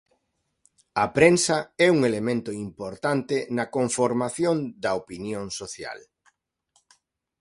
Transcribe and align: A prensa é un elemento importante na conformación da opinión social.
A 1.03 1.05
prensa 1.17 1.57
é 1.85 1.87
un 1.95 1.99
elemento 2.09 2.51
importante 2.67 3.35
na 3.57 3.65
conformación 3.77 4.57
da 4.83 4.91
opinión 5.01 5.45
social. 5.59 5.99